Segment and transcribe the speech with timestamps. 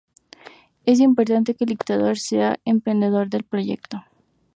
[0.87, 4.03] Es importante que el dictador sea el emprendedor del proyecto.